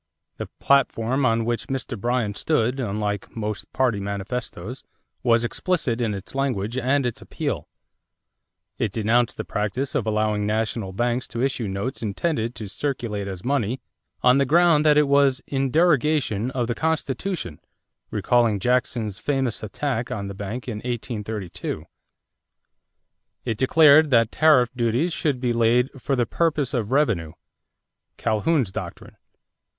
The 0.37 0.47
platform 0.59 1.27
on 1.27 1.45
which 1.45 1.67
Mr. 1.67 1.95
Bryan 1.95 2.33
stood, 2.33 2.79
unlike 2.79 3.35
most 3.35 3.71
party 3.71 3.99
manifestoes, 3.99 4.83
was 5.21 5.43
explicit 5.43 6.01
in 6.01 6.15
its 6.15 6.33
language 6.33 6.75
and 6.75 7.05
its 7.05 7.21
appeal. 7.21 7.67
It 8.79 8.91
denounced 8.91 9.37
the 9.37 9.43
practice 9.45 9.93
of 9.93 10.07
allowing 10.07 10.47
national 10.47 10.91
banks 10.91 11.27
to 11.27 11.43
issue 11.43 11.67
notes 11.67 12.01
intended 12.01 12.55
to 12.55 12.67
circulate 12.67 13.27
as 13.27 13.45
money 13.45 13.79
on 14.23 14.39
the 14.39 14.45
ground 14.47 14.83
that 14.87 14.97
it 14.97 15.07
was 15.07 15.39
"in 15.45 15.69
derogation 15.69 16.49
of 16.49 16.65
the 16.65 16.73
Constitution," 16.73 17.59
recalling 18.09 18.59
Jackson's 18.59 19.19
famous 19.19 19.61
attack 19.61 20.09
on 20.09 20.27
the 20.27 20.33
Bank 20.33 20.67
in 20.67 20.77
1832. 20.77 21.85
It 23.45 23.55
declared 23.55 24.09
that 24.09 24.31
tariff 24.31 24.73
duties 24.73 25.13
should 25.13 25.39
be 25.39 25.53
laid 25.53 25.91
"for 26.01 26.15
the 26.15 26.25
purpose 26.25 26.73
of 26.73 26.91
revenue" 26.91 27.33
Calhoun's 28.17 28.71
doctrine. 28.71 29.15